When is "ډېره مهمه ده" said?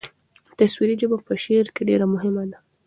1.89-2.57